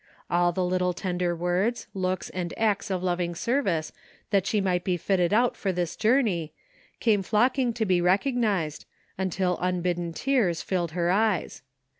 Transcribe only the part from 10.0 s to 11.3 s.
tears filled her